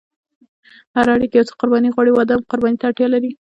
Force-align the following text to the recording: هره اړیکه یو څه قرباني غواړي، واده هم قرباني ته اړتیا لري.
هره 0.95 1.11
اړیکه 1.15 1.35
یو 1.35 1.47
څه 1.49 1.53
قرباني 1.59 1.89
غواړي، 1.95 2.11
واده 2.13 2.33
هم 2.35 2.43
قرباني 2.51 2.77
ته 2.79 2.85
اړتیا 2.87 3.07
لري. 3.13 3.31